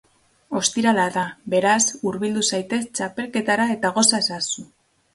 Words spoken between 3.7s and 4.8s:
eta goza ezazu!